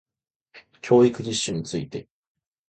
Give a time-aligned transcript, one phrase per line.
[0.81, 2.09] 教育実習について